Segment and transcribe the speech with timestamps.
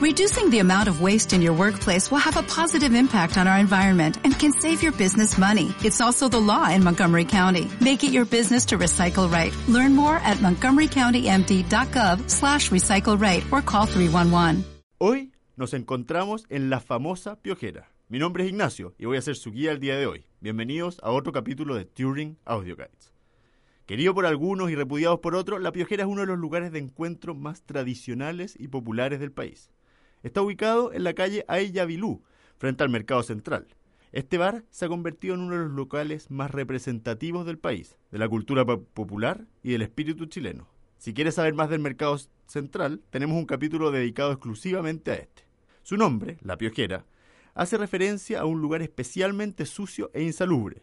[0.00, 3.58] Reducing the amount of waste in your workplace will have a positive impact on our
[3.58, 5.74] environment and can save your business money.
[5.84, 7.68] It's also the law in Montgomery County.
[7.82, 9.52] Make it your business to recycle right.
[9.68, 14.64] Learn more at montgomerycountymd.gov slash recycle right or call 311.
[14.96, 17.90] Hoy nos encontramos en la famosa Piojera.
[18.08, 20.24] Mi nombre es Ignacio y voy a ser su guía el día de hoy.
[20.40, 23.12] Bienvenidos a otro capítulo de Turing Audio Guides.
[23.84, 26.78] Querido por algunos y repudiados por otros, La Piojera es uno de los lugares de
[26.78, 29.68] encuentro más tradicionales y populares del país.
[30.22, 32.22] Está ubicado en la calle Ayavilú,
[32.58, 33.68] frente al Mercado Central.
[34.12, 38.18] Este bar se ha convertido en uno de los locales más representativos del país, de
[38.18, 40.68] la cultura popular y del espíritu chileno.
[40.98, 45.44] Si quieres saber más del Mercado Central, tenemos un capítulo dedicado exclusivamente a este.
[45.82, 47.06] Su nombre, La Piojera,
[47.54, 50.82] hace referencia a un lugar especialmente sucio e insalubre,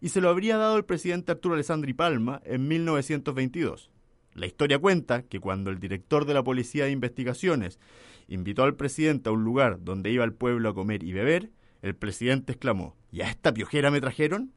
[0.00, 3.90] y se lo habría dado el presidente Arturo Alessandri Palma en 1922.
[4.38, 7.80] La historia cuenta que cuando el director de la Policía de Investigaciones
[8.28, 11.50] invitó al presidente a un lugar donde iba el pueblo a comer y beber,
[11.82, 14.52] el presidente exclamó, ¿y a esta piojera me trajeron?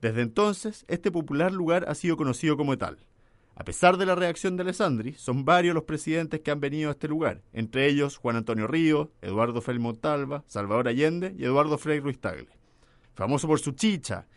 [0.00, 2.98] Desde entonces, este popular lugar ha sido conocido como tal.
[3.56, 6.92] A pesar de la reacción de Alessandri, son varios los presidentes que han venido a
[6.92, 11.98] este lugar, entre ellos Juan Antonio Río, Eduardo Frei Montalva, Salvador Allende y Eduardo Frei
[11.98, 12.46] Ruiz Tagle.
[13.14, 14.28] Famoso por su chicha,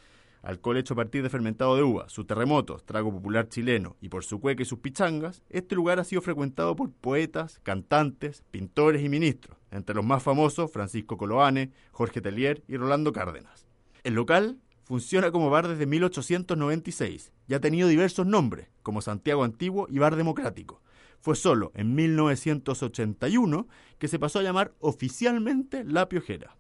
[0.41, 4.23] alcohol hecho a partir de fermentado de uva, sus terremotos, trago popular chileno, y por
[4.23, 9.09] su cueca y sus pichangas, este lugar ha sido frecuentado por poetas, cantantes, pintores y
[9.09, 13.67] ministros, entre los más famosos Francisco Coloane, Jorge Tellier y Rolando Cárdenas.
[14.03, 19.87] El local funciona como bar desde 1896 y ha tenido diversos nombres, como Santiago Antiguo
[19.89, 20.81] y Bar Democrático.
[21.19, 23.67] Fue solo en 1981
[23.97, 26.55] que se pasó a llamar oficialmente La Piojera.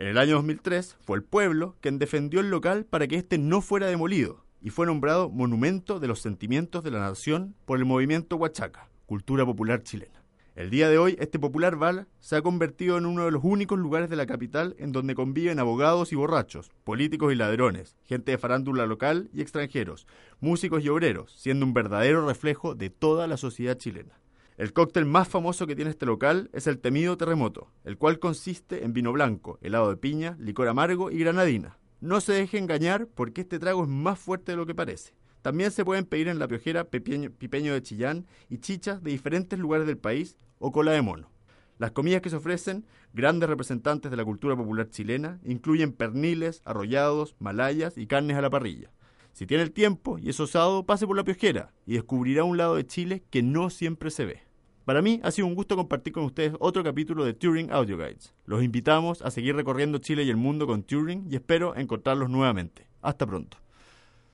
[0.00, 3.60] En el año 2003 fue el pueblo quien defendió el local para que éste no
[3.60, 8.36] fuera demolido y fue nombrado Monumento de los Sentimientos de la Nación por el movimiento
[8.36, 10.24] Huachaca, cultura popular chilena.
[10.56, 13.78] El día de hoy, este popular bar se ha convertido en uno de los únicos
[13.78, 18.38] lugares de la capital en donde conviven abogados y borrachos, políticos y ladrones, gente de
[18.38, 20.06] farándula local y extranjeros,
[20.40, 24.18] músicos y obreros, siendo un verdadero reflejo de toda la sociedad chilena.
[24.60, 28.84] El cóctel más famoso que tiene este local es el temido terremoto, el cual consiste
[28.84, 31.78] en vino blanco, helado de piña, licor amargo y granadina.
[32.02, 35.14] No se deje engañar porque este trago es más fuerte de lo que parece.
[35.40, 39.86] También se pueden pedir en la piojera pipeño de Chillán y chichas de diferentes lugares
[39.86, 41.30] del país o cola de mono.
[41.78, 42.84] Las comidas que se ofrecen,
[43.14, 48.50] grandes representantes de la cultura popular chilena, incluyen perniles, arrollados, malayas y carnes a la
[48.50, 48.90] parrilla.
[49.32, 52.74] Si tiene el tiempo y es osado, pase por la piojera y descubrirá un lado
[52.74, 54.49] de Chile que no siempre se ve.
[54.84, 58.34] Para mí ha sido un gusto compartir con ustedes otro capítulo de Turing Audio Guides.
[58.46, 62.88] Los invitamos a seguir recorriendo Chile y el mundo con Turing y espero encontrarlos nuevamente.
[63.02, 63.58] Hasta pronto.